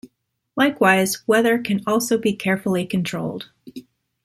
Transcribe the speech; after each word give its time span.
Likewise, 0.55 1.27
weather 1.27 1.59
can 1.59 1.79
also 1.85 2.17
be 2.17 2.33
carefully 2.35 2.87
controlled. 2.87 3.49